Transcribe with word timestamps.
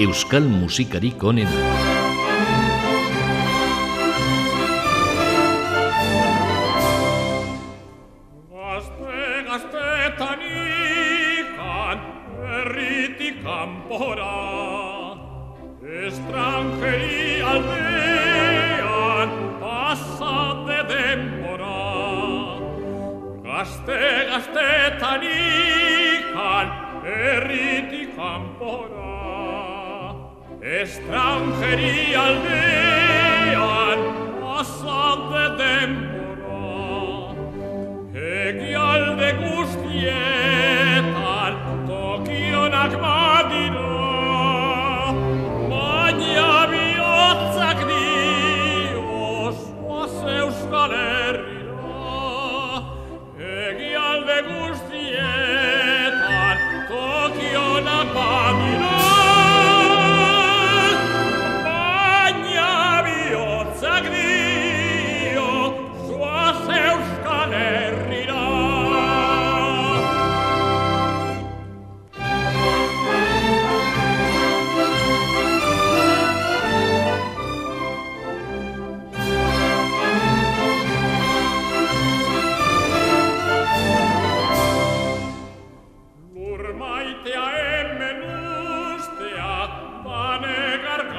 Euskal 0.00 0.48
musikarik 0.48 1.20
onena. 1.20 1.89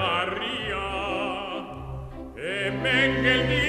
Maria 0.02 0.88
e 2.36 2.72
mengel 2.72 3.42
di 3.50 3.61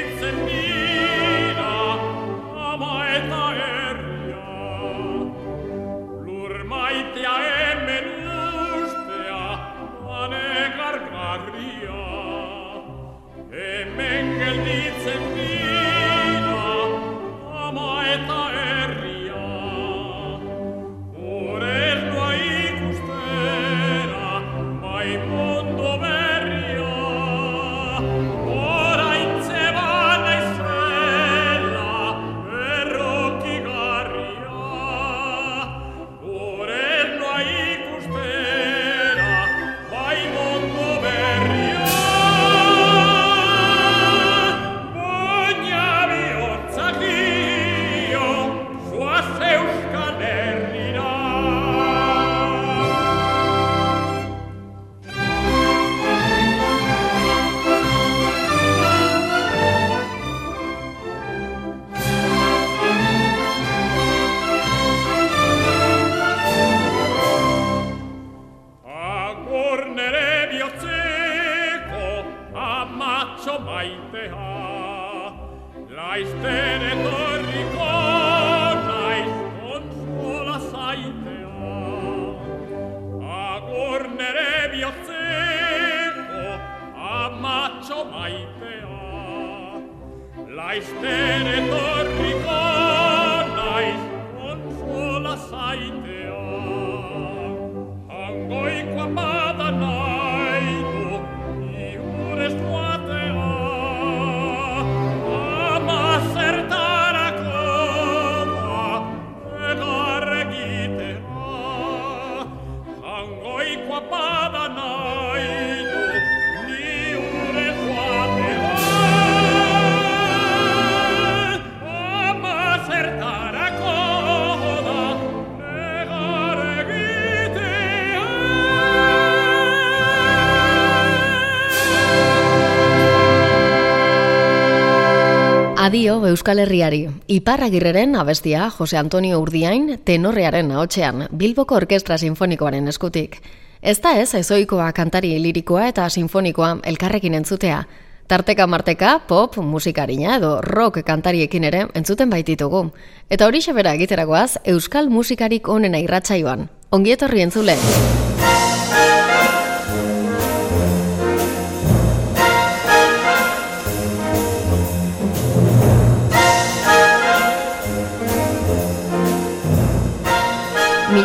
Adio 135.93 136.27
Euskal 136.27 136.59
Herriari. 136.59 137.11
Iparragirreren 137.29 138.17
abestia 138.17 138.71
Jose 138.71 138.97
Antonio 138.97 139.39
Urdiain 139.43 139.99
tenorrearen 140.07 140.71
ahotsean 140.73 141.27
Bilboko 141.37 141.77
Orkestra 141.77 142.17
Sinfonikoaren 142.17 142.89
eskutik. 142.89 143.37
Ez 143.83 143.99
da 144.01 144.15
ez 144.17 144.33
ezoikoa 144.33 144.87
kantari 144.97 145.35
lirikoa 145.37 145.91
eta 145.91 146.09
sinfonikoa 146.09 146.79
elkarrekin 146.95 147.35
entzutea. 147.35 147.85
Tarteka 148.27 148.67
marteka, 148.67 149.19
pop, 149.29 149.59
musikarina 149.61 150.39
edo 150.39 150.63
rock 150.63 151.03
kantariekin 151.05 151.69
ere 151.69 151.87
entzuten 151.93 152.33
baititugu. 152.33 152.87
Eta 153.29 153.45
hori 153.45 153.61
xebera 153.61 153.93
egiteragoaz 153.93 154.63
Euskal 154.65 155.13
musikarik 155.13 155.69
onena 155.69 156.01
irratsaioan. 156.01 156.71
Ongietorri 156.91 157.45
entzule! 157.45 157.77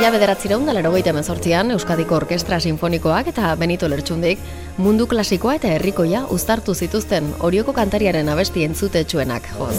Mila 0.07 0.21
bederatzira 0.21 0.55
undal 0.55 0.77
erogeita 0.79 1.11
mezortzian 1.11 1.73
Euskadiko 1.75 2.15
Orkestra 2.15 2.61
Sinfonikoak 2.63 3.27
eta 3.27 3.49
Benito 3.59 3.89
Lertxundik 3.91 4.39
mundu 4.79 5.03
klasikoa 5.11 5.57
eta 5.57 5.67
herrikoia 5.75 6.21
uztartu 6.31 6.71
zituzten 6.71 7.27
orioko 7.43 7.73
kantariaren 7.75 8.31
abesti 8.31 8.63
entzute 8.63 9.03
txuenak, 9.03 9.51
joz. 9.59 9.75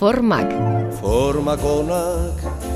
Formak 0.00 0.56
Formak 1.02 1.68
onak 1.76 2.73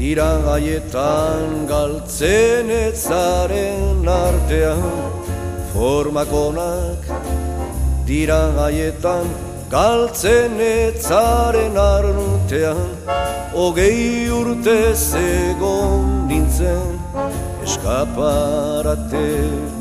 dira 0.00 0.30
gaietan 0.46 1.66
galtzen 1.68 2.70
etzaren 2.72 4.06
artean 4.08 4.84
formakonak 5.72 7.02
dira 8.08 8.38
gaietan 8.58 9.26
galtzen 9.74 10.56
etzaren 10.68 11.76
artean. 11.82 12.80
Hogei 13.52 14.30
urte 14.38 14.78
zegon 15.10 16.08
nintzen 16.30 16.96
eskaparate 17.66 19.28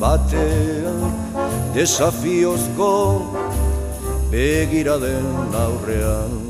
batean 0.03 1.15
desafiozko 1.79 2.91
begira 4.35 4.99
den 5.07 5.59
aurrean 5.63 6.48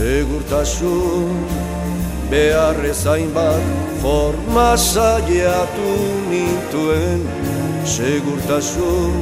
Segurtasun 0.00 1.44
beharrezain 2.30 3.34
bat 3.34 3.64
forma 4.00 4.72
saiatu 4.80 5.90
nintuen 6.30 7.26
Segurtasun 7.84 9.18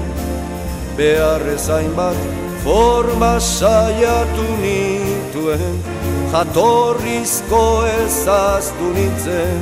beharrezain 1.01 1.91
bat 1.99 2.21
forma 2.63 3.33
saiatu 3.41 4.47
nintuen 4.63 5.83
Jatorrizko 6.37 7.65
ezaztu 7.97 8.95
nintzen 9.01 9.61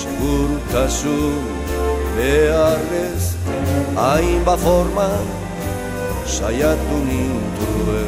Segurtasun 0.00 1.44
beharrez 2.16 3.24
hainba 4.08 4.56
forma 4.64 5.10
saiatu 6.40 7.04
nintuen 7.12 8.05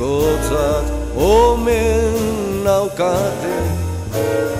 historikotzat 0.00 0.86
omen 1.16 2.64
naukate 2.64 3.58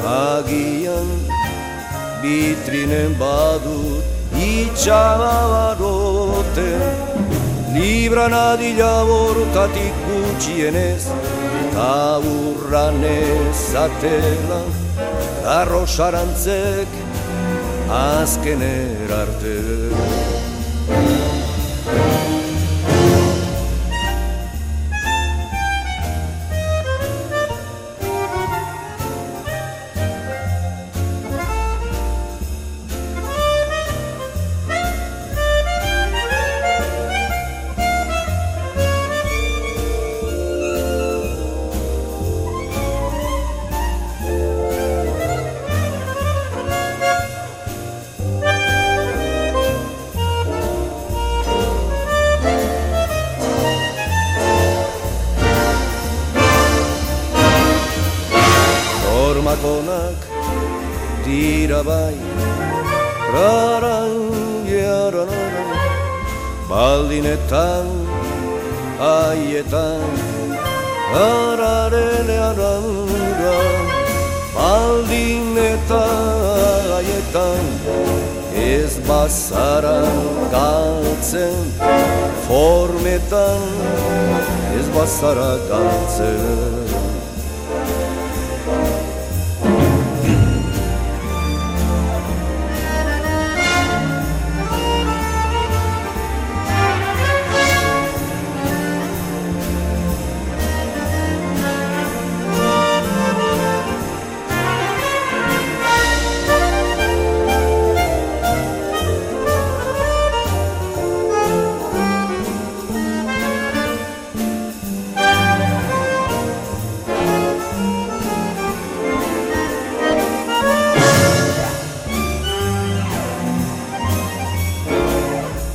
agian 0.04 1.08
bitrinen 2.22 3.12
badut 3.18 4.04
itxabarote 4.36 5.80
libran 7.74 8.34
adila 8.34 8.94
bortatik 9.08 9.94
gutxienez 10.06 11.04
eta 11.62 12.20
urranez 12.36 13.62
atela 13.84 14.62
garro 15.44 15.84
sarantzek 15.96 16.90
azken 17.88 18.60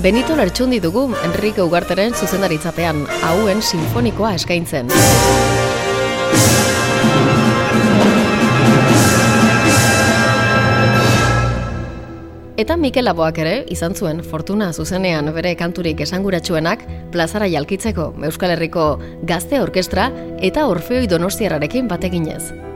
Benito 0.05 0.35
Lertxundi 0.35 0.77
dugu 0.77 1.07
Enrique 1.25 1.63
Ugarteren 1.65 2.13
zuzendaritzapean, 2.13 2.99
hauen 3.25 3.63
sinfonikoa 3.65 4.35
eskaintzen. 4.37 4.91
Eta 12.61 12.77
Mikel 12.77 13.09
Aboak 13.09 13.41
ere, 13.41 13.55
izan 13.73 13.97
zuen 13.97 14.21
Fortuna 14.21 14.69
zuzenean 14.77 15.33
bere 15.33 15.55
kanturik 15.57 16.05
esanguratsuenak 16.05 16.85
plazara 17.09 17.49
jalkitzeko 17.49 18.11
Euskal 18.29 18.53
Herriko 18.53 18.85
Gazte 19.25 19.57
Orkestra 19.65 20.11
eta 20.37 20.69
Orfeoi 20.69 21.09
Donostiararekin 21.09 21.89
bateginez. 21.89 22.74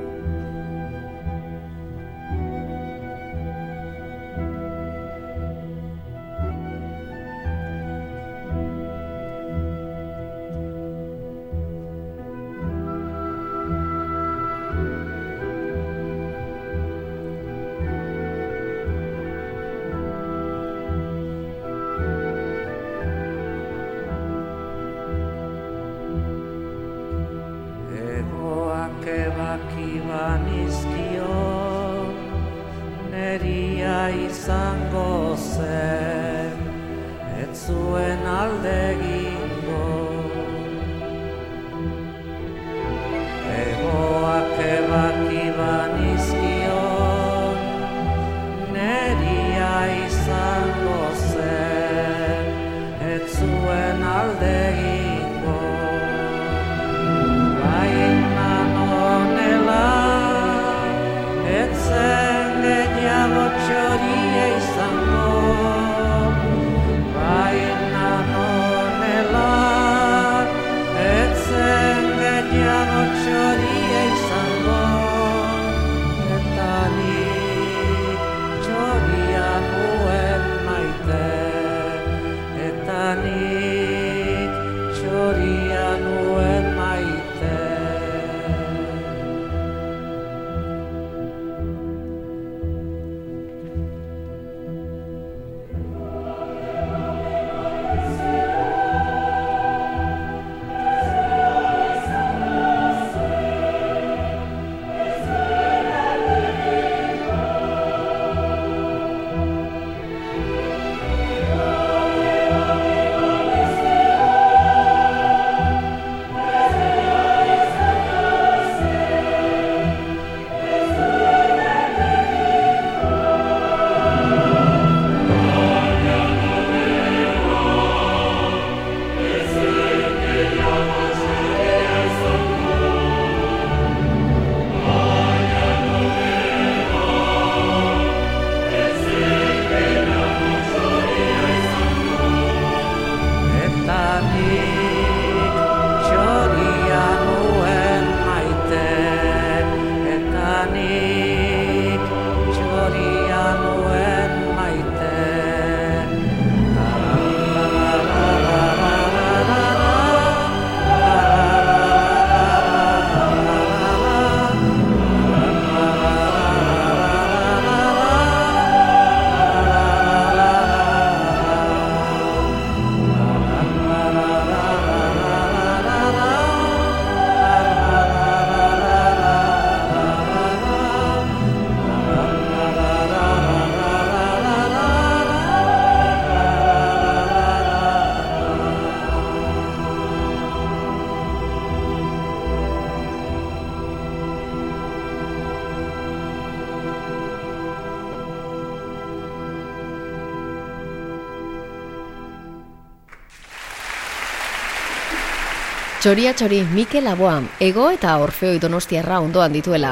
Txoria 206.10 206.32
txori 206.34 206.63
Mikel 206.74 207.06
Aboa, 207.06 207.36
ego 207.62 207.84
eta 207.94 208.16
Orfeo 208.18 208.56
Donostiarra 208.58 209.20
ondoan 209.22 209.54
dituela. 209.54 209.92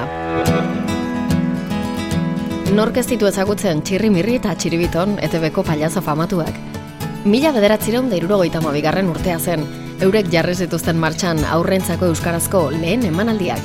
Nork 2.74 2.98
ez 2.98 3.04
ditu 3.12 3.28
ezagutzen 3.30 3.84
txirri 3.86 4.10
mirri 4.10 4.40
eta 4.40 4.56
txiribiton 4.58 5.14
eta 5.22 5.38
beko 5.44 5.62
paliazo 5.68 6.02
famatuak. 6.02 6.58
Mila 7.30 7.52
bederatzireun 7.54 8.10
da 8.10 8.18
irurogeita 8.18 8.64
bigarren 8.66 9.12
urtea 9.14 9.38
zen, 9.38 9.68
eurek 10.02 10.32
jarri 10.34 10.56
zituzten 10.56 10.98
martxan 10.98 11.46
aurrentzako 11.46 12.10
euskarazko 12.10 12.72
lehen 12.72 13.06
emanaldiak. 13.06 13.62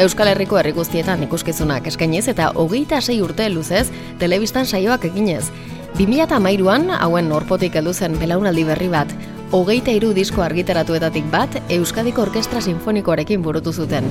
Euskal 0.00 0.26
Herriko 0.26 0.58
herri 0.58 0.72
guztietan 0.72 1.22
ikuskizunak 1.22 1.86
eskainiz 1.86 2.26
eta 2.26 2.50
hogeita 2.56 3.00
sei 3.00 3.20
urte 3.22 3.48
luzez 3.48 3.92
telebistan 4.18 4.66
saioak 4.66 5.04
eginez. 5.04 5.52
2008an 6.00 6.96
hauen 6.98 7.28
norpotik 7.28 7.76
heldu 7.76 7.94
zen 7.94 8.18
belaunaldi 8.18 8.64
berri 8.64 8.88
bat, 8.88 9.11
hogeita 9.52 9.92
iru 9.92 10.12
disko 10.16 10.42
argitaratuetatik 10.42 11.26
bat 11.30 11.58
Euskadiko 11.70 12.22
Orkestra 12.22 12.60
Sinfonikoarekin 12.64 13.42
burutu 13.44 13.72
zuten. 13.72 14.08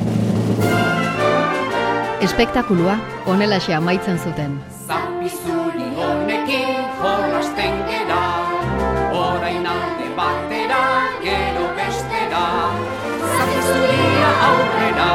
Espektakulua 2.22 2.98
onela 3.26 3.58
xe 3.60 3.74
amaitzen 3.74 4.20
zuten. 4.20 4.60
Zapizuri 4.88 5.88
honekin 5.98 6.78
jolasten 7.02 7.82
gera, 7.90 8.22
orain 9.18 9.66
alde 9.66 10.10
batera, 10.20 10.84
gero 11.26 11.66
bestera. 11.80 12.46
Zapizuria 13.38 14.32
aurrera, 14.50 15.10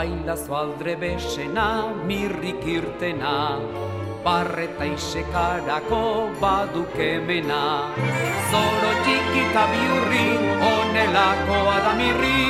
Bailazo 0.00 0.54
aldre 0.56 0.94
besena, 0.96 1.92
mirrik 2.08 2.62
irtena, 2.64 3.32
barreta 4.24 4.86
isekarako 4.88 5.98
baduk 6.40 6.94
emena. 7.06 7.58
Zoro 8.48 8.92
txikita 9.04 9.64
biurri, 9.72 10.24
onelako 10.70 11.58
adamirri, 11.74 12.40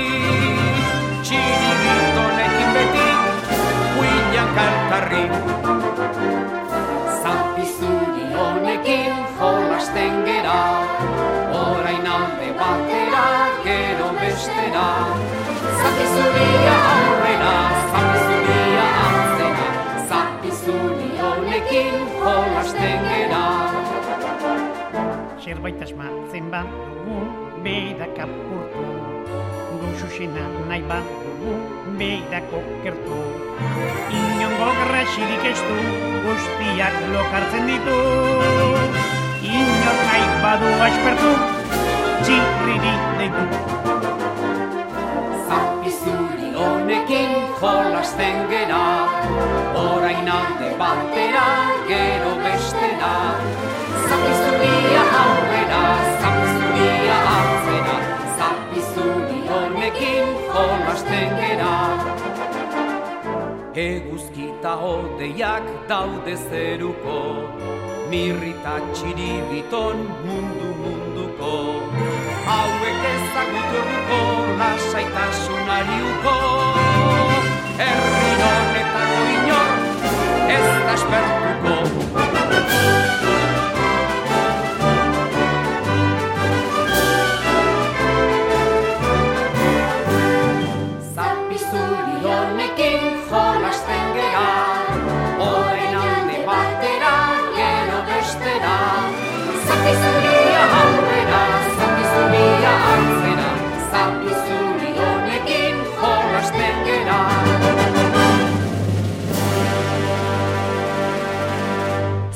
txiri 1.26 1.72
girtonekin 1.82 2.70
beti, 2.76 3.08
huilan 3.96 4.54
kalkarri. 4.60 5.24
Zapizuri 7.24 8.28
honekin 8.36 9.26
jolasten 9.40 10.22
gera, 10.28 10.60
orain 11.64 12.06
alde 12.14 12.54
batera, 12.62 13.26
gero 13.66 14.12
bestera. 14.22 14.86
Zapizuria 15.80 16.76
aurrera, 16.92 17.19
Zerbait 25.50 25.80
asmatzen 25.82 26.44
bat 26.46 26.66
dugu, 26.70 27.16
beidak 27.64 28.18
apurtu. 28.22 28.84
Guxusena 29.80 30.44
nahi 30.68 30.84
bat 30.86 31.08
dugu, 31.22 31.54
beidako 31.98 32.60
kertu. 32.84 33.16
Inongo 34.18 34.68
grasirik 34.78 35.48
ez 35.50 35.56
du, 35.58 35.78
guztiak 36.26 37.00
lokartzen 37.14 37.66
ditu. 37.66 37.96
Inor 39.50 39.98
nahi 40.04 40.28
badu 40.44 40.70
aspertu, 40.86 41.32
txirriri 42.22 42.94
deitu. 43.18 43.44
Zapizuri 45.48 46.52
honekin 46.54 47.34
jolasten 47.58 48.46
gera, 48.54 48.86
orain 49.82 50.30
alde 50.38 50.70
batera, 50.78 51.50
gero 51.90 52.38
bestera. 52.46 53.69
Honekin 59.80 60.24
jolasten 60.54 61.36
gera. 61.36 61.98
Eguzkita 63.74 64.76
hodeiak 64.76 65.64
daude 65.88 66.36
zeruko, 66.36 67.48
mirrita 68.10 68.76
txiribiton 68.92 70.04
mundu 70.26 70.70
munduko. 70.82 71.52
Hauek 72.46 73.02
ezagutuko 73.14 74.20
lasaitasunari 74.60 76.00
uko, 76.12 76.36
herri 77.80 78.32
honetako 78.44 79.20
inor 79.36 79.72
ez 80.58 80.66
da 80.86 81.39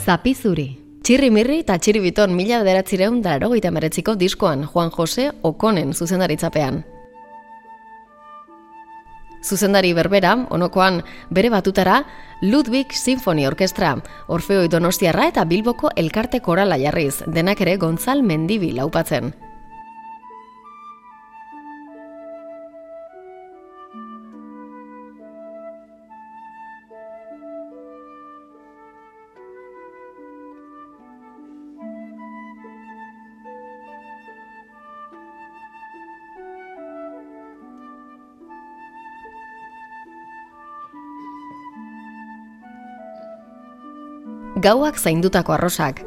Zapizuri. 0.05 0.67
Txirri 1.01 1.31
mirri 1.33 1.63
eta 1.63 1.79
txirri 1.81 2.03
biton 2.05 2.35
mila 2.37 2.59
bederatzireun 2.61 3.23
dara 3.25 3.49
meretziko 3.49 4.15
diskoan 4.21 4.67
Juan 4.67 4.91
Jose 4.91 5.31
Okonen 5.43 5.95
zuzendaritzapean. 5.95 6.83
Zuzendari 9.43 9.95
berbera, 9.95 10.35
onokoan 10.51 11.03
bere 11.31 11.49
batutara, 11.49 12.05
Ludwig 12.43 12.93
Sinfoni 12.93 13.47
Orkestra, 13.47 13.97
Orfeoi 14.29 14.69
Donostiarra 14.69 15.27
eta 15.29 15.45
Bilboko 15.45 15.89
Elkarte 15.97 16.41
Korala 16.41 16.77
jarriz, 16.77 17.23
denak 17.27 17.61
ere 17.61 17.77
Gonzal 17.77 18.23
Mendibi 18.23 18.73
laupatzen. 18.73 19.33
Gauak 44.65 44.97
zaindutako 44.97 45.53
arrosak, 45.53 46.01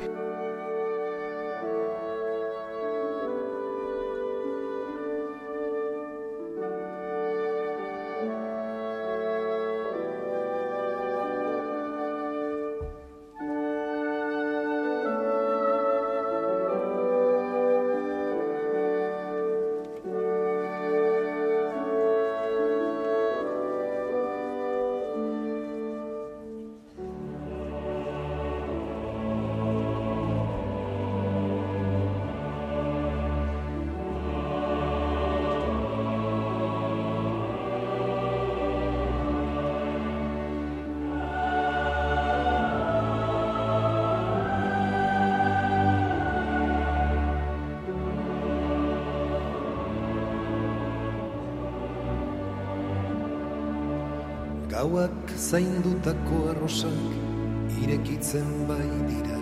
irekitzen 58.28 58.68
bai 58.68 58.90
dira 59.08 59.40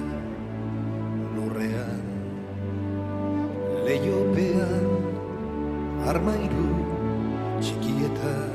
lurrean. 1.35 2.05
Leiopean 3.85 4.85
armairu 6.05 6.67
txikietan. 7.61 8.53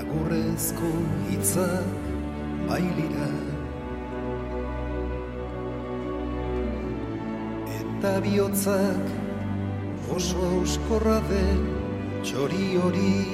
Agurrezko 0.00 0.92
hitza 1.30 1.68
bailira. 2.68 3.30
Eta 7.80 8.20
bihotzak 8.22 9.04
oso 10.14 10.38
auskorra 10.60 11.20
den 11.30 11.66
txori 12.22 12.76
hori 12.78 13.25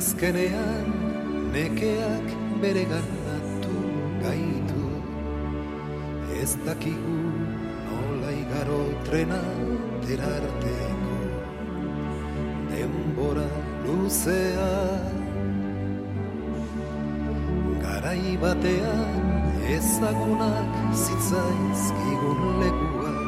azkenean 0.00 0.86
nekeak 1.52 2.28
bere 2.62 2.84
ganatu 2.92 3.80
gaitu. 4.22 4.84
Ez 6.40 6.52
dakigu 6.66 7.18
nola 7.86 8.30
igaro 8.42 8.82
trena 9.06 9.42
terarteko. 10.04 11.16
Denbora 12.70 13.50
luzea. 13.84 14.70
Garai 17.84 18.24
batean 18.44 19.20
ezagunak 19.76 20.72
zitzaizkigun 21.04 22.40
lekuak 22.62 23.20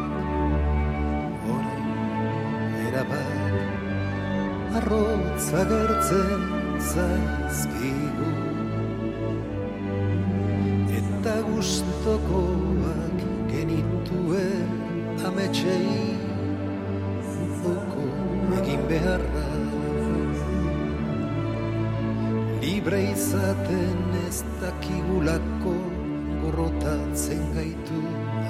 ora 1.58 1.76
erabat 2.86 3.52
arrotza 4.80 5.62
gertzen 5.70 6.61
zaizkigu 6.90 8.30
eta 10.98 11.34
gustokoak 11.48 13.18
genituen 13.52 14.72
ametsei 15.28 16.16
zuko 17.32 18.06
egin 18.58 18.82
beharra. 18.90 19.46
Libre 22.62 23.00
izaten 23.12 24.18
ez 24.26 24.42
dakigulako 24.60 25.76
gorrotatzen 26.42 27.42
gaitu 27.54 28.02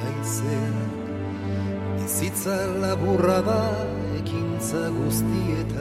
aizeak 0.08 1.02
bizitza 1.96 2.56
laburra 2.82 3.40
da 3.46 3.62
ekintza 4.18 4.82
guztietan 4.96 5.71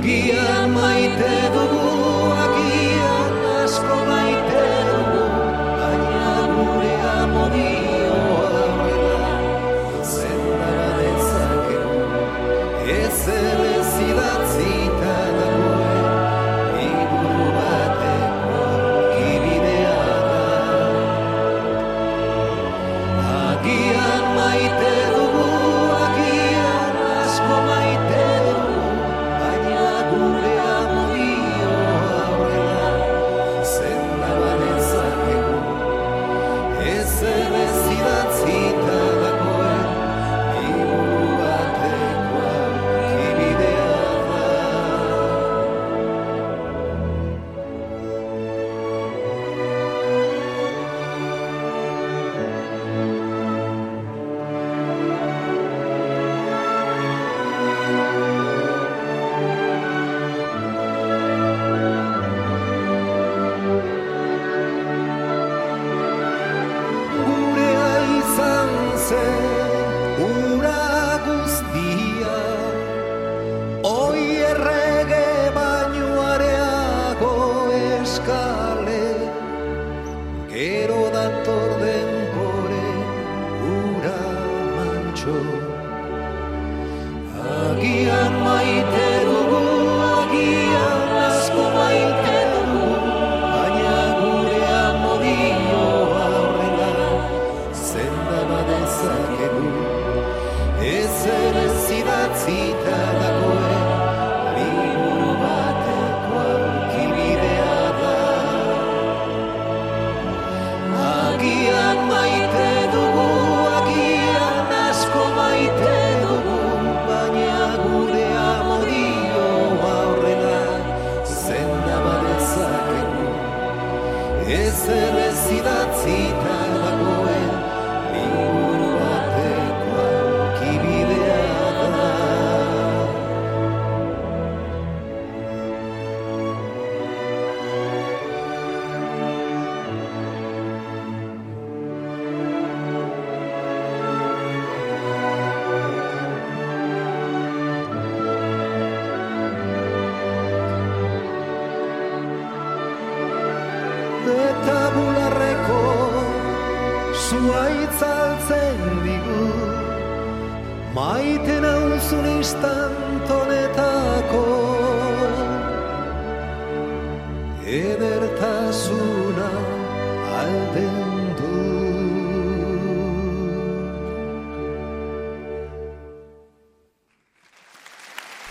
Agian 0.00 0.70
maite 0.72 1.32
dugu, 1.54 1.79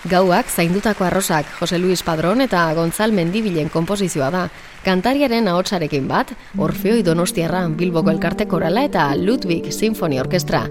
Gauak 0.09 0.49
zaindutako 0.49 1.03
arrosak 1.05 1.45
Jose 1.59 1.77
Luis 1.77 2.01
Padrón 2.01 2.41
eta 2.41 2.63
Gonzal 2.73 3.11
Mendibilen 3.13 3.69
konposizioa 3.69 4.31
da. 4.33 4.47
Kantariaren 4.81 5.47
ahotsarekin 5.47 6.07
bat, 6.09 6.31
Orfeoi 6.57 7.03
Donostiarra 7.05 7.67
Bilboko 7.69 8.09
Elkarte 8.09 8.47
Korala 8.47 8.87
eta 8.89 9.11
Ludwig 9.15 9.69
Sinfoni 9.71 10.19
Orkestra. 10.19 10.63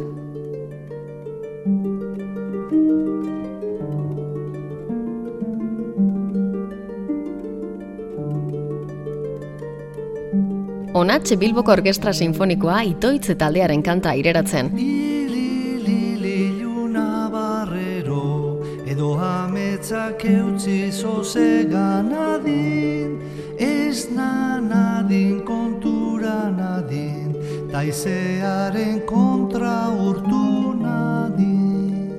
Onatxe 10.99 11.37
Bilboko 11.39 11.79
Orkestra 11.79 12.13
Sinfonikoa 12.13 12.83
itoitz 12.91 13.37
taldearen 13.39 13.87
kanta 13.87 14.19
ireratzen. 14.19 14.98
Etzak 20.19 20.35
eutzi 20.35 20.91
nadin, 22.11 23.23
ez 23.57 24.11
na 24.11 24.59
nadin 24.61 25.45
kontura 25.45 26.51
nadin, 26.51 27.37
taizearen 27.71 29.07
kontra 29.07 29.91
urtu 29.91 30.75
nadin. 30.75 32.11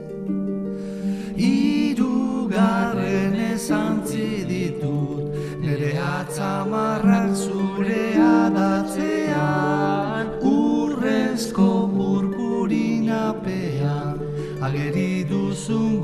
Iru 1.35 2.47
garren 2.47 3.35
ezantzi 3.35 4.45
ditut, 4.47 5.35
nire 5.59 5.99
atzamarrak 5.99 7.35
zure 7.35 8.15
adatzean, 8.15 10.27
urrezko 10.41 11.89
purpurinapean, 11.97 14.19
ageri 14.61 15.25
duzun 15.27 15.98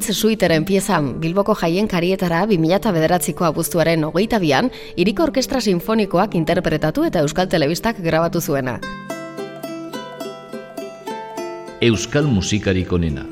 Itoitz 0.00 0.16
suiteren 0.16 0.64
piezan 0.64 1.08
Bilboko 1.20 1.52
jaien 1.60 1.88
karietara 1.88 2.38
2000 2.48 2.92
bederatziko 2.96 3.44
abuztuaren 3.44 4.06
hogeita 4.06 4.38
bian, 4.40 4.70
Iriko 4.96 5.26
Orkestra 5.28 5.60
Sinfonikoak 5.60 6.38
interpretatu 6.40 7.04
eta 7.04 7.20
Euskal 7.20 7.50
Telebistak 7.52 8.00
grabatu 8.00 8.40
zuena. 8.40 8.78
Euskal 11.84 12.32
musikarik 12.32 12.96
onena. 12.96 13.26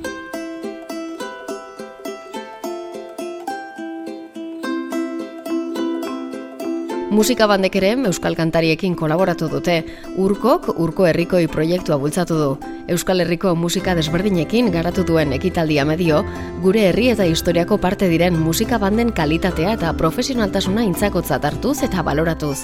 Musika 7.18 7.48
bandek 7.50 7.74
ere 7.74 7.88
Euskal 8.06 8.36
Kantariekin 8.38 8.92
kolaboratu 8.94 9.48
dute. 9.50 9.80
Urkok 10.22 10.68
Urko 10.78 11.06
Herrikoi 11.08 11.48
proiektua 11.50 11.96
bultzatu 11.98 12.34
du. 12.38 12.50
Euskal 12.86 13.24
Herriko 13.24 13.56
musika 13.58 13.96
desberdinekin 13.98 14.70
garatu 14.70 15.02
duen 15.02 15.32
ekitaldia 15.34 15.84
medio, 15.84 16.20
gure 16.62 16.84
herri 16.88 17.08
eta 17.10 17.26
historiako 17.26 17.80
parte 17.82 18.06
diren 18.06 18.38
musika 18.38 18.78
banden 18.78 19.10
kalitatea 19.10 19.72
eta 19.74 19.90
profesionaltasuna 19.98 20.84
intzakotzat 20.86 21.44
hartuz 21.44 21.82
eta 21.82 22.04
baloratuz. 22.06 22.60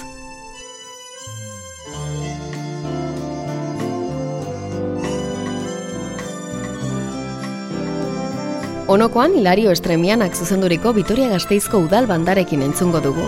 Onokoan 8.87 9.35
Hilario 9.35 9.75
Estremianak 9.75 10.39
zuzenduriko 10.39 10.93
Vitoria 10.93 11.27
Gasteizko 11.35 11.83
udal 11.89 12.07
bandarekin 12.07 12.63
entzungo 12.63 13.03
dugu. 13.03 13.27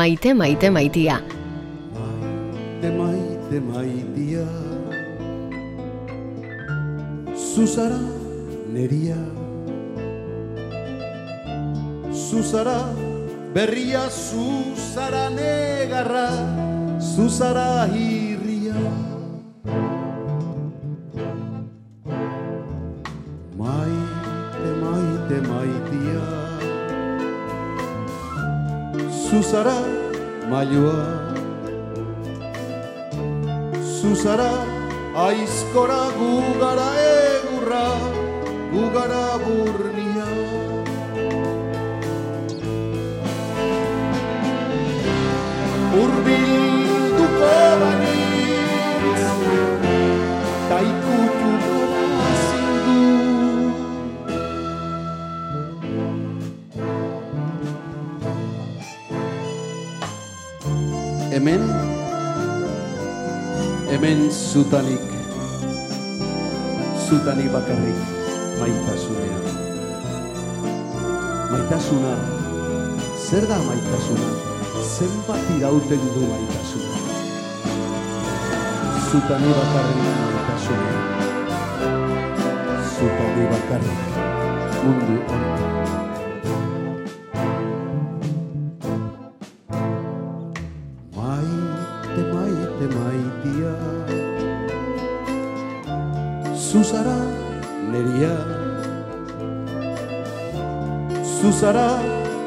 Maite 0.00 0.32
maite 0.32 0.70
maitia. 0.70 1.20
Maite 2.80 2.88
maite 3.00 3.58
maitia. 3.60 4.46
Zuzara 7.36 8.00
neria. 8.72 9.18
Zuzara 12.22 12.78
berria 13.52 14.08
Zuzara 14.08 15.28
negarra. 15.36 16.28
Zuzara 16.98 17.84
hirria 17.92 18.29
Zuzara 29.50 29.78
mailua 30.50 30.98
Zuzara 34.00 34.50
aizkora 35.26 36.02
gugara 36.18 36.90
egurra 37.06 37.82
Gugara 38.72 39.24
burnia. 39.42 40.28
Urbilduko 46.02 46.69
Hemen. 61.40 61.62
Hemen 63.88 64.28
zutanik 64.28 65.00
Zutanik 67.08 67.48
bakarrik. 67.52 67.96
Maitasunean 68.60 69.44
Maitasuna 71.50 72.12
Zer 73.16 73.48
da 73.48 73.56
maitasuna 73.56 74.28
Zenbat 74.84 75.48
irauten 75.56 76.04
du 76.12 76.28
maitasuna 76.28 76.92
Zutanik 79.08 79.56
bakarrik 79.62 80.00
maitasunean 80.28 81.00
Zutanik 82.92 83.48
bakarrik 83.56 84.00
Mundu 84.84 85.16
honetan 85.24 86.09
zuzara 101.60 102.00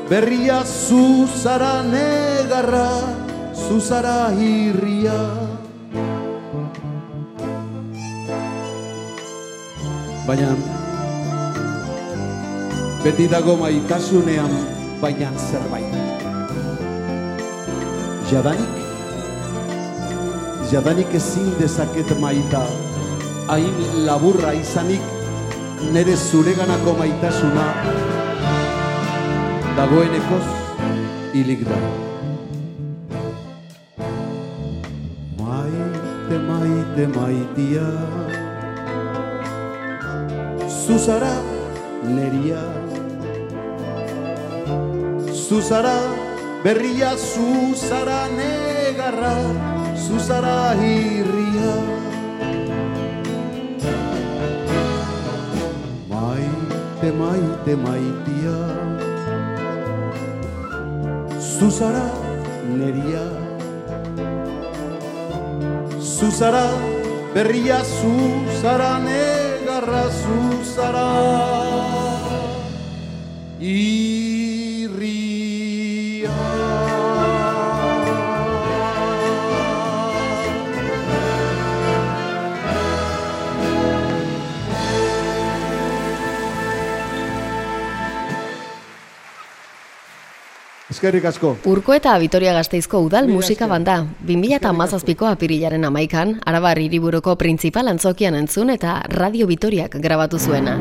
berria 0.09 0.65
zuzara 0.65 1.85
negarra 1.85 3.13
zuzara 3.53 4.33
irria. 4.41 5.13
Baina 10.25 10.57
beti 13.05 13.29
dago 13.29 13.53
maitasunean 13.61 14.49
baina 14.97 15.29
zerbait. 15.37 15.93
Jadanik 18.33 18.73
jadanik 20.73 21.13
ezin 21.13 21.53
dezaket 21.61 22.17
maita 22.17 22.65
hain 23.53 23.77
laburra 24.09 24.57
izanik 24.57 25.05
nere 25.93 26.17
zureganako 26.17 26.97
maitasuna 26.97 27.67
dagoenekoz 29.77 30.47
hilik 31.33 31.63
da. 31.65 31.77
Maite, 35.39 36.37
maite, 36.49 37.05
maitia. 37.15 37.87
Zuzara 40.69 41.33
neria. 42.05 42.61
Zuzara 45.47 45.97
berria 46.63 47.15
Zuzara 47.17 48.21
negarra. 48.37 49.35
Zuzara 50.05 50.75
irria. 50.77 51.75
Maite, 56.13 57.09
maite, 57.21 57.73
maitia 57.85 58.82
Zuzara 61.63 62.03
neria. 62.67 63.23
Zuzara 65.97 66.67
berria 67.33 67.79
Zuzara 67.87 68.99
negarra 68.99 70.03
Zuzara 70.11 71.07
irria 73.61 74.32
Eskerrik 91.03 91.25
asko. 91.27 91.49
Urko 91.67 91.91
eta 91.97 92.13
Vitoria 92.15 92.53
Gasteizko 92.55 93.01
udal 93.03 93.27
musika 93.27 93.67
banda, 93.67 94.05
2008ko 94.23 95.27
apirilaren 95.27 95.83
amaikan, 95.83 96.37
Arabar 96.47 96.79
hiriburuko 96.79 97.33
printzipal 97.35 97.91
antzokian 97.91 98.37
entzun 98.39 98.71
eta 98.71 99.03
Radio 99.11 99.43
Vitoriak 99.49 99.97
grabatu 99.99 100.39
zuena. 100.39 100.77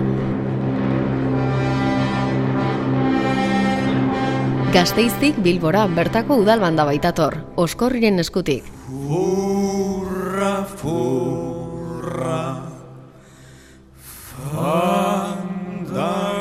Gasteiztik 4.71 5.43
Bilbora 5.43 5.89
bertako 5.91 6.39
udal 6.45 6.63
banda 6.63 6.87
baitator, 6.87 7.43
oskorriren 7.59 8.23
eskutik. 8.23 8.63
Furra, 8.87 10.63
furra, 10.79 12.63
fandangua 14.47 16.32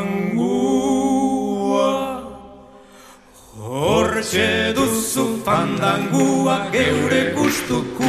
Hortxe 4.22 4.74
duzu 4.76 5.24
fandangua 5.44 6.70
geure 6.72 7.34
gustukua 7.34 8.06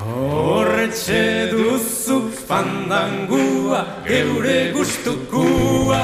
Hortxe 0.00 1.22
duzu 1.52 2.18
fandangua 2.48 3.86
geure 4.08 4.72
gustukua 4.74 6.02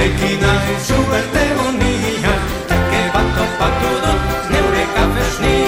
Poezian 0.00 0.18
jekina 0.18 0.52
zu 0.86 0.94
berte 1.10 1.44
bonia 1.56 2.34
Take 2.68 3.00
bat 3.12 3.28
topatu 3.36 3.90
dut 4.04 4.50
neure 4.50 4.84
kafesnia 4.94 5.59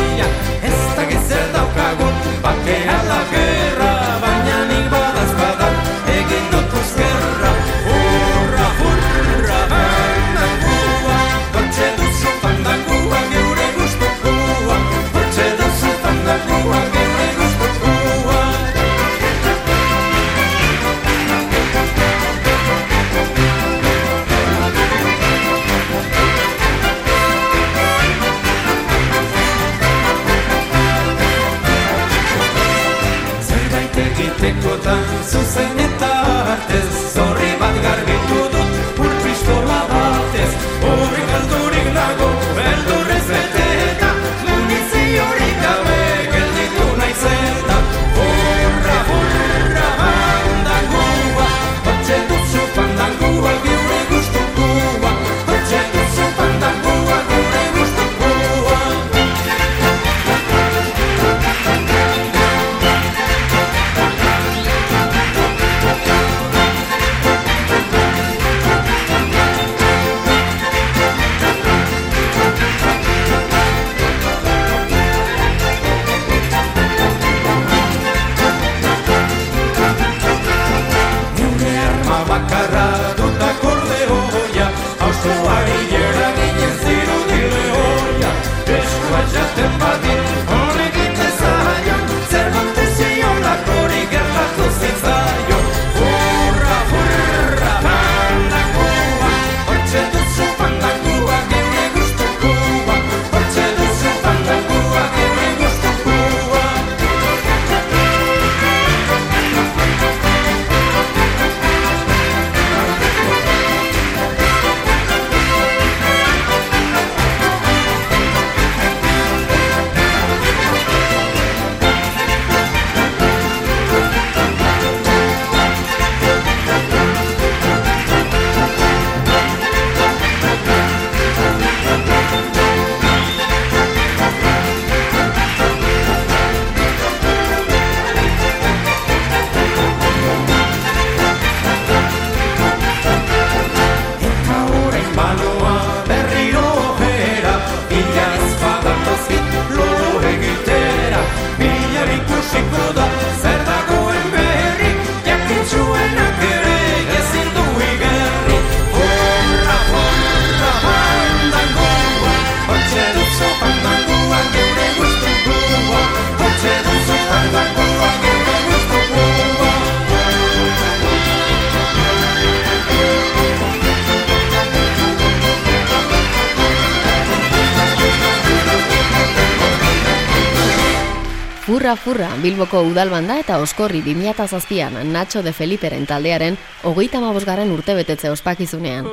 Furra 182.22 182.38
Bilboko 182.38 182.78
udalbanda 182.86 183.34
eta 183.40 183.56
Oskorri 183.58 183.98
2007an 184.06 185.08
Nacho 185.10 185.42
de 185.42 185.50
Feliperen 185.52 186.06
taldearen 186.06 186.54
hogeita 186.86 187.18
mabosgarren 187.18 187.72
urte 187.74 187.96
betetze 187.98 188.30
ospakizunean. 188.30 189.08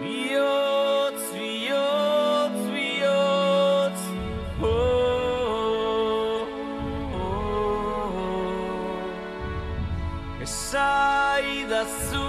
Bihotz, 0.00 1.20
oh, 4.62 4.72
oh. 4.72 4.88
Esaidazu 10.48 12.27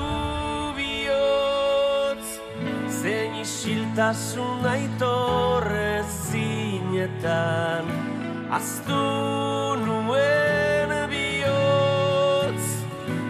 isiltasun 4.00 4.64
aitorre 4.64 6.04
zinetan, 6.08 7.86
aztu 8.50 8.96
nuen 9.84 10.94
bihotz, 11.12 12.68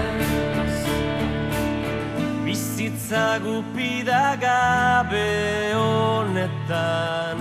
bizitza 2.46 3.40
gupida 3.44 4.36
gabe 4.42 5.74
honetan, 5.74 7.38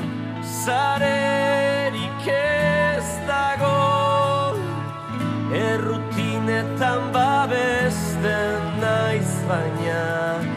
zarerik 0.64 2.26
ez 2.26 3.08
dago, 3.28 4.56
errutinetan 5.52 7.12
babesten 7.12 8.80
naiz 8.80 9.34
baina, 9.48 10.49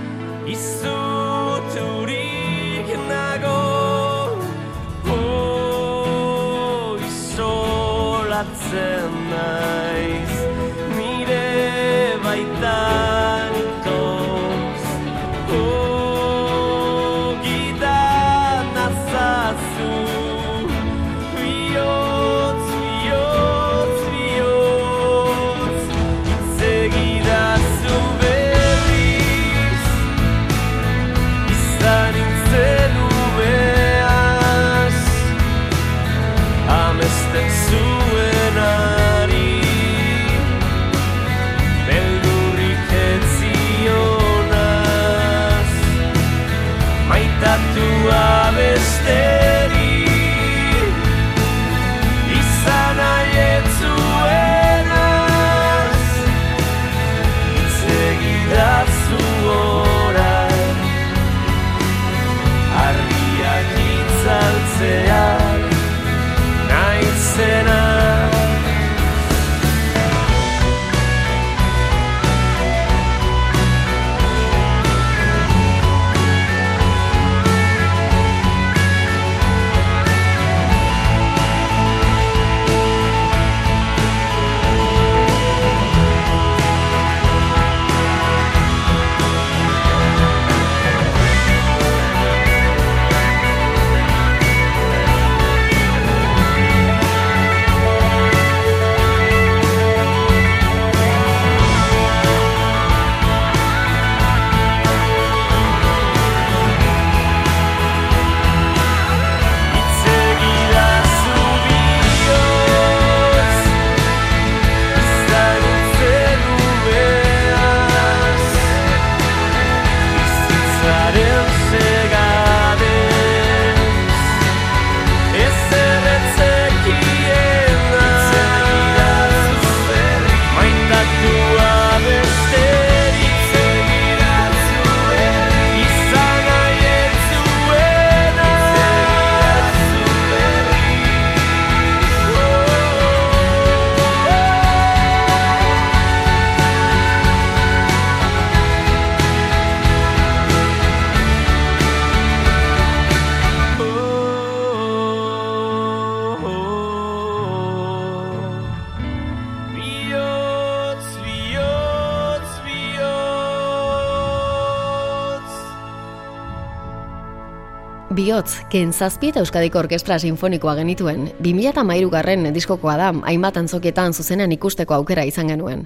Biotz, 168.33 168.63
ken 168.73 168.89
zazpi 168.89 169.29
eta 169.29 169.43
Euskadiko 169.43 169.77
Orkestra 169.77 170.15
Sinfonikoa 170.17 170.73
genituen. 170.79 171.27
2008 171.45 172.09
garren 172.15 172.47
diskokoa 172.55 172.95
da, 172.97 173.11
hainbat 173.29 173.59
antzokietan 173.61 174.17
zuzenean 174.17 174.57
ikusteko 174.57 174.97
aukera 174.97 175.27
izan 175.29 175.53
genuen. 175.53 175.85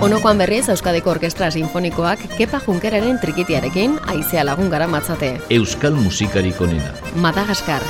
Onokoan 0.00 0.38
berriz 0.38 0.68
Euskadiko 0.70 1.10
Orkestra 1.10 1.50
Sinfonikoak 1.50 2.20
Kepa 2.36 2.60
Junkeraren 2.62 3.18
trikitiarekin 3.18 3.96
aizea 4.12 4.44
lagun 4.46 4.70
gara 4.70 4.86
matzate. 4.86 5.32
Euskal 5.50 5.98
musikarik 5.98 6.60
onena. 6.62 6.94
Madagaskar. 7.18 7.82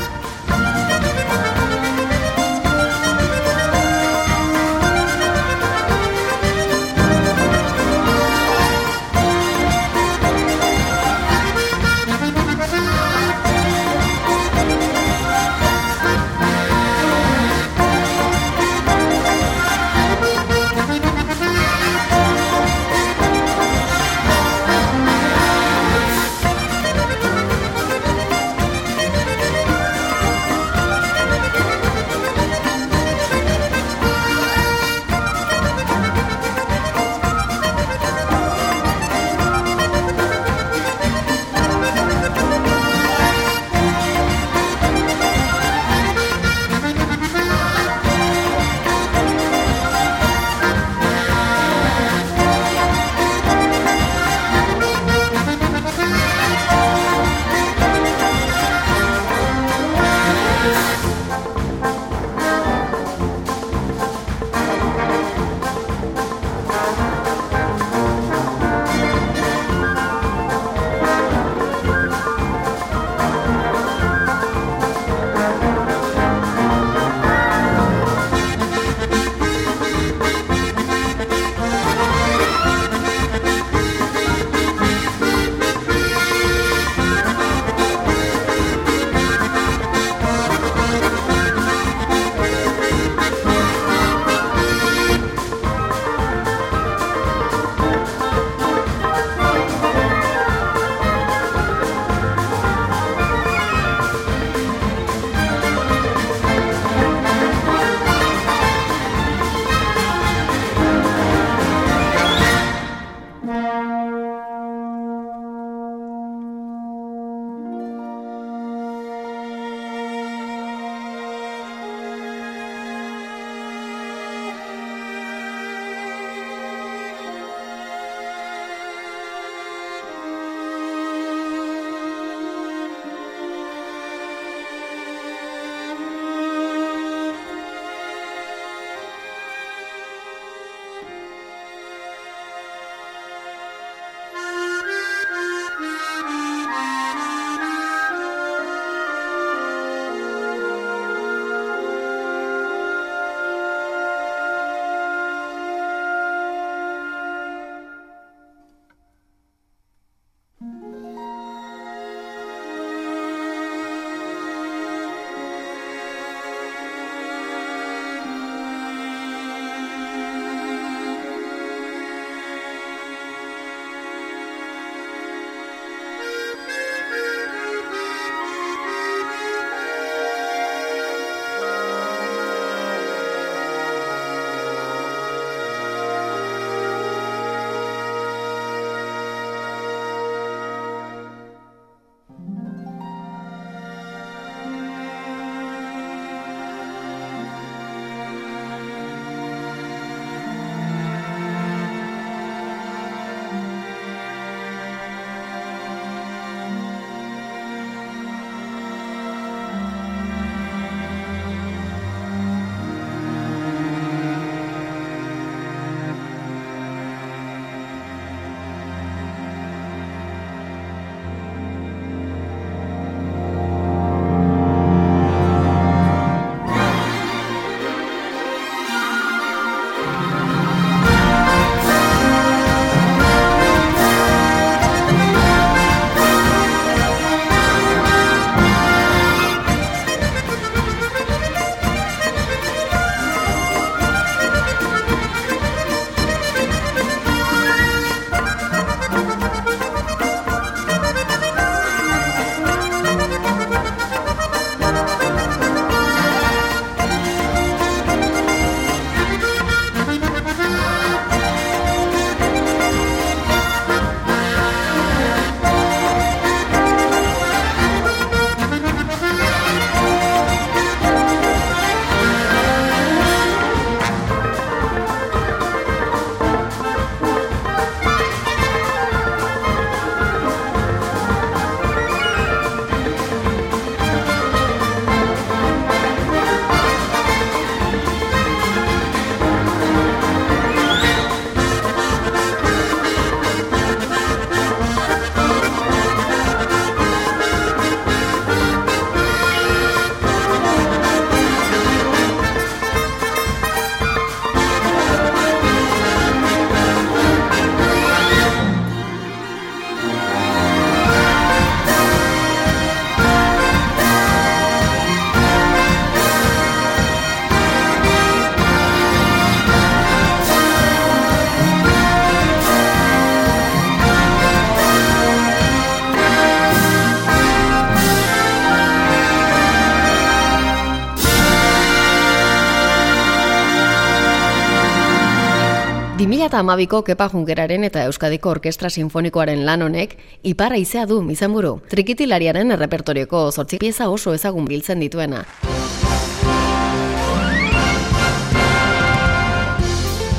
2008ko 336.49 337.03
Kepa 337.05 337.29
Junkeraren 337.29 337.85
eta 337.85 338.05
Euskadiko 338.09 338.51
Orkestra 338.51 338.89
Sinfonikoaren 338.89 339.67
lan 339.67 339.83
honek 339.85 340.17
iparra 340.43 340.79
izea 340.81 341.05
du 341.07 341.21
izenburu. 341.31 341.81
Trikitilariaren 341.93 342.73
errepertorioko 342.73 343.51
zortzik 343.53 343.81
pieza 343.85 344.09
oso 344.09 344.33
ezagun 344.35 344.65
biltzen 344.65 345.01
dituena. 345.01 345.45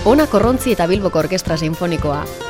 Ona 0.09 0.25
Korrontzi 0.25 0.73
eta 0.73 0.87
Bilboko 0.87 1.19
Orkestra 1.19 1.57
Sinfonikoa. 1.57 2.48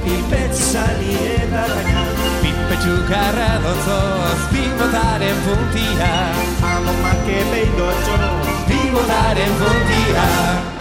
Mukurunduko 0.00 0.04
pipetxu 0.04 0.72
sali 0.72 1.14
eta 1.14 1.62
baina 1.68 2.04
Pipetxu 2.42 2.94
karra 3.08 3.60
dotzoz 3.64 4.40
Bibotaren 4.52 5.36
puntia 5.44 6.10
Amak 6.62 7.28
epein 7.28 7.72
dotxo 7.78 8.16
Bibotaren 8.68 9.52
puntia 9.58 10.79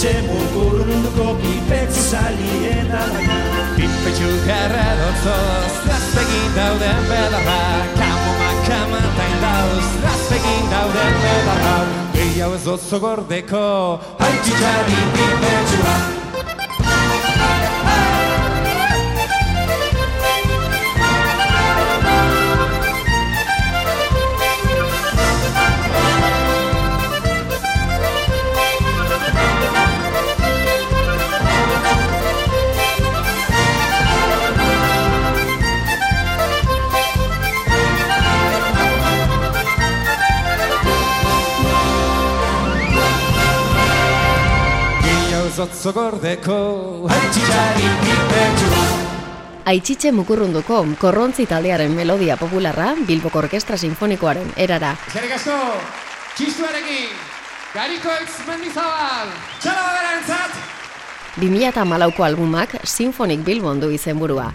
Aitzitxe 0.00 0.22
mukurunduko 0.32 1.34
pipetxu 1.42 2.02
sali 2.10 2.52
eta 2.68 3.00
baina 3.12 3.64
Pipetxu 3.76 4.30
karra 4.46 4.86
dotzoz 5.00 5.74
Laztegin 5.88 6.54
dauden 6.56 7.02
belarra 7.10 7.58
Kamomak 7.98 8.62
kamantain 8.68 9.36
dauz 9.44 9.90
Laztegin 10.06 10.64
dauden 10.72 11.20
belarra 11.26 11.74
Gehiago 12.16 12.56
ez 12.56 12.66
oso 12.76 13.02
gordeko 13.04 13.66
Aitzitxari 14.24 15.04
pipetxua 15.18 16.19
Ez 45.60 45.66
oso 45.68 45.92
gordeko 45.92 46.54
Aitzitxari 47.12 47.88
pipetxua 48.00 48.84
Aitzitxe 49.68 50.12
mukurrunduko 50.16 50.78
korrontzi 51.02 51.44
taldearen 51.50 51.92
melodia 51.92 52.38
popularra 52.40 52.94
Bilboko 53.04 53.42
Orkestra 53.42 53.76
Sinfonikoaren 53.76 54.54
erara. 54.56 54.94
Eskerrik 55.10 55.34
asko, 55.36 55.58
txistuarekin, 56.38 57.12
garikoitz 57.74 58.40
mendizabal, 58.48 59.36
txalo 59.60 59.84
berentzat! 59.98 60.56
2008ko 61.44 62.28
albumak 62.30 62.78
Symphonic 62.96 63.44
Bilbon 63.44 63.84
du 63.84 63.92
izenburua. 63.92 64.48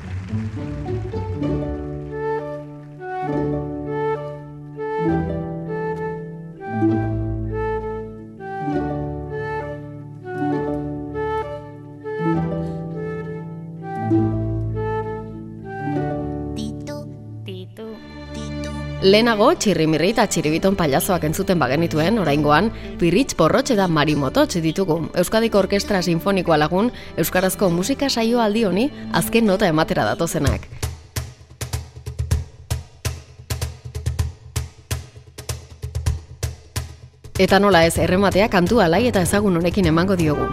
Lehenago, 19.06 19.52
txirrimirri 19.54 20.08
eta 20.16 20.24
txiribiton 20.26 20.74
palazoak 20.80 21.28
entzuten 21.28 21.60
bagenituen, 21.62 22.16
oraingoan, 22.18 22.72
pirritx 22.98 23.36
porrotxe 23.38 23.76
da 23.78 23.86
marimototx 23.86 24.58
ditugu. 24.64 24.96
Euskadiko 25.22 25.60
Orkestra 25.62 26.02
Sinfonikoa 26.02 26.58
lagun, 26.58 26.90
Euskarazko 27.22 27.70
musika 27.70 28.10
saio 28.10 28.42
aldi 28.42 28.64
honi, 28.66 28.88
azken 29.14 29.46
nota 29.46 29.70
ematera 29.70 30.08
datozenak. 30.10 30.66
Eta 37.38 37.62
nola 37.62 37.86
ez, 37.86 38.00
errematea 38.02 38.50
kantu 38.50 38.82
alai 38.82 39.06
eta 39.12 39.22
ezagun 39.22 39.62
honekin 39.62 39.94
emango 39.94 40.18
diogu. 40.18 40.50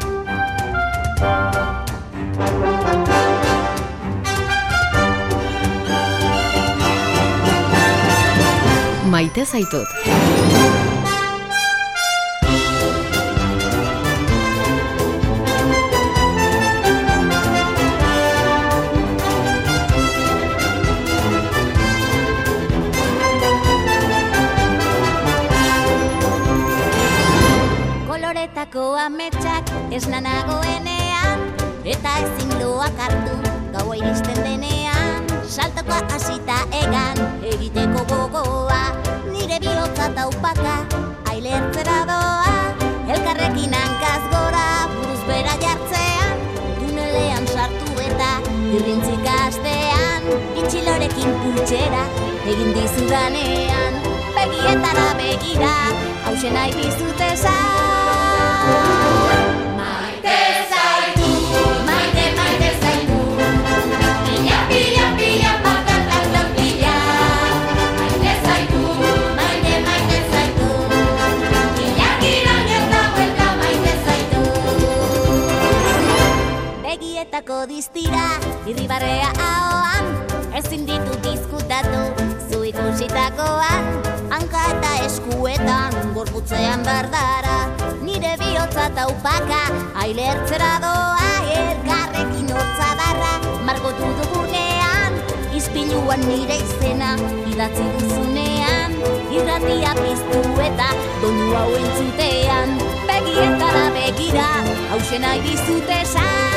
Maite 9.12 9.44
zaitut. 9.44 9.88
Koloretako 28.08 28.96
ametsak 28.96 29.68
ez 29.92 30.08
nanagoenean 30.08 31.44
Eta 31.84 32.16
ezin 32.24 32.56
loak 32.62 32.96
hartu 32.96 33.36
gaua 33.76 34.00
iristen 34.00 34.40
denean 34.40 34.91
Saltoko 35.52 35.92
hasita 36.08 36.54
egan 36.72 37.18
egiteko 37.44 38.04
gogoa 38.08 38.78
Nire 39.32 39.58
bihotza 39.60 40.06
taupaka 40.16 40.76
ailertzera 41.28 41.98
doa 42.08 42.54
Elkarrekin 43.16 43.76
hankaz 43.80 44.22
gora 44.32 44.64
buruz 44.94 45.20
bera 45.28 45.58
jartzean 45.66 46.40
Tunelean 46.78 47.44
sartu 47.52 48.00
eta 48.06 48.30
irrintzik 48.78 49.28
astean 49.34 50.32
Itxilorekin 50.64 51.36
pultsera 51.44 52.02
egin 52.54 52.72
dizudanean 52.80 54.02
Begietara 54.32 55.08
begira 55.20 55.76
hausen 56.24 56.60
nahi 56.60 56.76
dizut 56.80 57.26
esan 57.28 59.01
Begietako 77.42 77.66
diztira, 77.66 78.38
irribarrea 78.70 79.32
ahoan 79.42 80.04
Ezin 80.54 80.86
ditu 80.86 81.10
diskutatu, 81.24 82.02
zu 82.46 82.62
ikusitakoan 82.62 83.82
Hanka 84.30 84.60
eta 84.70 84.92
eskuetan, 85.06 85.96
gorputzean 86.14 86.84
bardara 86.86 87.66
Nire 88.06 88.36
bihotza 88.38 88.86
taupaka, 88.94 89.58
ailertzera 90.04 90.70
doa 90.86 91.32
Ergarrekin 91.56 92.54
hotza 92.54 92.92
darra, 93.00 93.34
margotu 93.66 94.12
dugunean 94.22 95.18
Izpiluan 95.50 96.22
nire 96.28 96.62
izena, 96.62 97.16
idatzi 97.50 97.88
duzunean 97.98 98.94
Irratia 99.34 99.98
piztu 99.98 100.46
eta 100.62 100.94
donu 101.18 101.50
hau 101.58 101.68
entzutean 101.74 102.78
Begietara 103.10 103.86
begira, 103.98 104.50
hausen 104.94 105.26
nahi 105.26 105.42
dizut 105.50 105.96
esan 105.98 106.51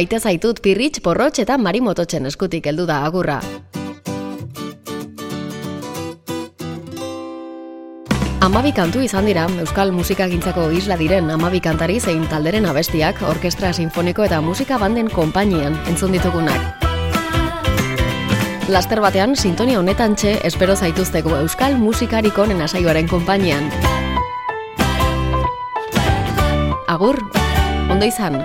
Maite 0.00 0.16
zaitut 0.16 0.62
pirritx, 0.64 1.02
porrotx 1.04 1.42
eta 1.42 1.58
marimototxen 1.60 2.24
eskutik 2.24 2.64
heldu 2.70 2.86
da 2.88 3.02
agurra. 3.04 3.34
Amabi 8.40 8.72
kantu 8.72 9.02
izan 9.04 9.28
dira, 9.28 9.44
Euskal 9.60 9.92
Musikagintzako 9.92 10.70
isla 10.72 10.96
diren 10.96 11.28
amabi 11.28 11.60
kantari 11.60 11.98
zein 12.00 12.24
talderen 12.32 12.64
abestiak, 12.64 13.20
orkestra 13.28 13.74
sinfoniko 13.76 14.24
eta 14.24 14.40
musika 14.40 14.80
banden 14.80 15.12
konpainian 15.12 15.76
entzun 15.92 16.16
ditugunak. 16.16 16.88
Laster 18.72 19.04
batean, 19.04 19.36
sintonia 19.36 19.84
honetan 19.84 20.16
txe, 20.16 20.38
espero 20.48 20.80
zaituzteko 20.80 21.36
Euskal 21.44 21.76
musikarik 21.76 22.40
onena 22.40 22.72
saioaren 22.72 23.12
konpainian. 23.12 23.68
Agur, 26.88 27.20
ondo 27.92 28.08
izan. 28.08 28.40